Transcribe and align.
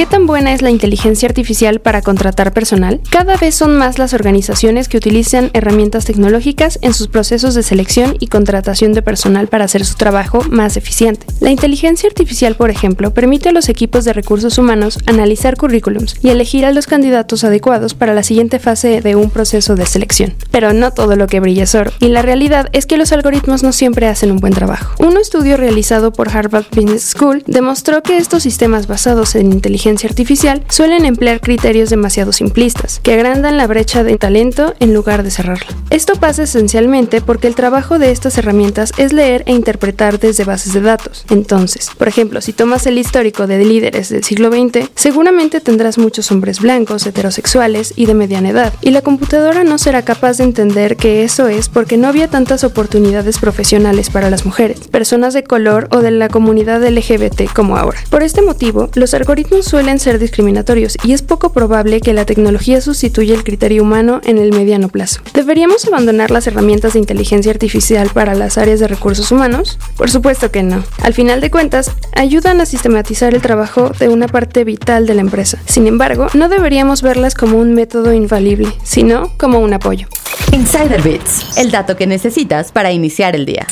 ¿Qué 0.00 0.06
tan 0.06 0.26
buena 0.26 0.54
es 0.54 0.62
la 0.62 0.70
inteligencia 0.70 1.28
artificial 1.28 1.78
para 1.78 2.00
contratar 2.00 2.54
personal? 2.54 3.02
Cada 3.10 3.36
vez 3.36 3.54
son 3.54 3.76
más 3.76 3.98
las 3.98 4.14
organizaciones 4.14 4.88
que 4.88 4.96
utilizan 4.96 5.50
herramientas 5.52 6.06
tecnológicas 6.06 6.78
en 6.80 6.94
sus 6.94 7.08
procesos 7.08 7.54
de 7.54 7.62
selección 7.62 8.16
y 8.18 8.28
contratación 8.28 8.94
de 8.94 9.02
personal 9.02 9.48
para 9.48 9.66
hacer 9.66 9.84
su 9.84 9.96
trabajo 9.96 10.42
más 10.48 10.78
eficiente. 10.78 11.26
La 11.40 11.50
inteligencia 11.50 12.08
artificial, 12.08 12.54
por 12.56 12.70
ejemplo, 12.70 13.12
permite 13.12 13.50
a 13.50 13.52
los 13.52 13.68
equipos 13.68 14.06
de 14.06 14.14
recursos 14.14 14.56
humanos 14.56 14.98
analizar 15.04 15.58
currículums 15.58 16.16
y 16.22 16.30
elegir 16.30 16.64
a 16.64 16.72
los 16.72 16.86
candidatos 16.86 17.44
adecuados 17.44 17.92
para 17.92 18.14
la 18.14 18.22
siguiente 18.22 18.58
fase 18.58 19.02
de 19.02 19.16
un 19.16 19.28
proceso 19.28 19.74
de 19.74 19.84
selección. 19.84 20.32
Pero 20.50 20.72
no 20.72 20.94
todo 20.94 21.14
lo 21.14 21.26
que 21.26 21.40
brilla 21.40 21.64
es 21.64 21.74
oro, 21.74 21.92
y 22.00 22.08
la 22.08 22.22
realidad 22.22 22.70
es 22.72 22.86
que 22.86 22.96
los 22.96 23.12
algoritmos 23.12 23.62
no 23.62 23.72
siempre 23.72 24.08
hacen 24.08 24.30
un 24.30 24.38
buen 24.38 24.54
trabajo. 24.54 24.94
Un 24.98 25.18
estudio 25.18 25.58
realizado 25.58 26.10
por 26.10 26.30
Harvard 26.30 26.64
Business 26.74 27.02
School 27.02 27.44
demostró 27.46 28.02
que 28.02 28.16
estos 28.16 28.44
sistemas 28.44 28.86
basados 28.86 29.34
en 29.34 29.52
inteligencia 29.52 29.89
artificial 29.90 30.62
suelen 30.68 31.04
emplear 31.04 31.40
criterios 31.40 31.90
demasiado 31.90 32.32
simplistas, 32.32 33.00
que 33.02 33.14
agrandan 33.14 33.56
la 33.56 33.66
brecha 33.66 34.04
de 34.04 34.16
talento 34.16 34.74
en 34.80 34.94
lugar 34.94 35.22
de 35.22 35.30
cerrarla. 35.30 35.66
Esto 35.90 36.14
pasa 36.14 36.44
esencialmente 36.44 37.20
porque 37.20 37.48
el 37.48 37.54
trabajo 37.54 37.98
de 37.98 38.10
estas 38.10 38.38
herramientas 38.38 38.92
es 38.96 39.12
leer 39.12 39.42
e 39.46 39.52
interpretar 39.52 40.18
desde 40.18 40.44
bases 40.44 40.72
de 40.72 40.80
datos. 40.80 41.24
Entonces, 41.30 41.90
por 41.98 42.08
ejemplo, 42.08 42.40
si 42.40 42.52
tomas 42.52 42.86
el 42.86 42.98
histórico 42.98 43.46
de 43.46 43.64
líderes 43.64 44.08
del 44.08 44.24
siglo 44.24 44.50
XX, 44.50 44.88
seguramente 44.94 45.60
tendrás 45.60 45.98
muchos 45.98 46.30
hombres 46.30 46.60
blancos, 46.60 47.06
heterosexuales 47.06 47.92
y 47.96 48.06
de 48.06 48.14
mediana 48.14 48.50
edad, 48.50 48.72
y 48.80 48.90
la 48.90 49.02
computadora 49.02 49.64
no 49.64 49.78
será 49.78 50.02
capaz 50.02 50.38
de 50.38 50.44
entender 50.44 50.96
que 50.96 51.24
eso 51.24 51.48
es 51.48 51.68
porque 51.68 51.96
no 51.96 52.08
había 52.08 52.28
tantas 52.28 52.64
oportunidades 52.64 53.38
profesionales 53.38 54.10
para 54.10 54.30
las 54.30 54.46
mujeres, 54.46 54.88
personas 54.88 55.34
de 55.34 55.44
color 55.44 55.88
o 55.90 55.98
de 55.98 56.10
la 56.10 56.28
comunidad 56.28 56.86
LGBT 56.86 57.52
como 57.52 57.76
ahora. 57.76 57.98
Por 58.10 58.22
este 58.22 58.42
motivo, 58.42 58.90
los 58.94 59.14
algoritmos 59.14 59.64
suelen 59.64 59.79
suelen 59.80 59.98
ser 59.98 60.18
discriminatorios 60.18 60.98
y 61.02 61.14
es 61.14 61.22
poco 61.22 61.54
probable 61.54 62.02
que 62.02 62.12
la 62.12 62.26
tecnología 62.26 62.82
sustituya 62.82 63.34
el 63.34 63.44
criterio 63.44 63.82
humano 63.82 64.20
en 64.24 64.36
el 64.36 64.52
mediano 64.52 64.90
plazo. 64.90 65.22
¿Deberíamos 65.32 65.86
abandonar 65.86 66.30
las 66.30 66.46
herramientas 66.46 66.92
de 66.92 66.98
inteligencia 66.98 67.50
artificial 67.50 68.10
para 68.12 68.34
las 68.34 68.58
áreas 68.58 68.78
de 68.78 68.88
recursos 68.88 69.32
humanos? 69.32 69.78
Por 69.96 70.10
supuesto 70.10 70.50
que 70.50 70.62
no. 70.62 70.84
Al 71.02 71.14
final 71.14 71.40
de 71.40 71.50
cuentas, 71.50 71.92
ayudan 72.12 72.60
a 72.60 72.66
sistematizar 72.66 73.34
el 73.34 73.40
trabajo 73.40 73.90
de 73.98 74.10
una 74.10 74.28
parte 74.28 74.64
vital 74.64 75.06
de 75.06 75.14
la 75.14 75.22
empresa. 75.22 75.58
Sin 75.64 75.86
embargo, 75.86 76.26
no 76.34 76.50
deberíamos 76.50 77.00
verlas 77.00 77.34
como 77.34 77.56
un 77.56 77.72
método 77.72 78.12
infalible, 78.12 78.68
sino 78.82 79.32
como 79.38 79.60
un 79.60 79.72
apoyo. 79.72 80.08
Insider 80.52 81.00
Bits, 81.00 81.56
el 81.56 81.70
dato 81.70 81.96
que 81.96 82.06
necesitas 82.06 82.70
para 82.70 82.92
iniciar 82.92 83.34
el 83.34 83.46
día. 83.46 83.66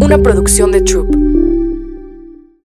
Una 0.00 0.18
producción 0.18 0.72
de 0.72 0.80
Troop. 0.80 1.37